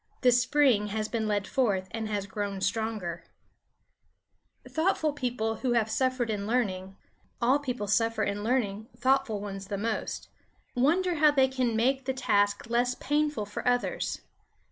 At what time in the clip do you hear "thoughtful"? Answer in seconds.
4.67-5.13, 8.97-9.39